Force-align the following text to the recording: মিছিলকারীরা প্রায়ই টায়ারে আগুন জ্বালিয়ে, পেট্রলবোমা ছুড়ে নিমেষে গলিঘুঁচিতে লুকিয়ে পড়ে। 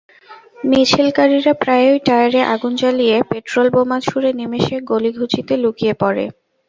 মিছিলকারীরা 0.69 1.53
প্রায়ই 1.61 1.99
টায়ারে 2.07 2.41
আগুন 2.53 2.73
জ্বালিয়ে, 2.75 3.17
পেট্রলবোমা 3.29 3.97
ছুড়ে 4.01 4.29
নিমেষে 4.39 4.75
গলিঘুঁচিতে 4.89 5.53
লুকিয়ে 5.63 5.93
পড়ে। 6.01 6.25